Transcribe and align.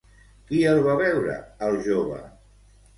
Qui 0.47 0.61
el 0.69 0.81
va 0.89 0.97
veure 1.03 1.37
al 1.69 1.81
jove? 1.91 2.23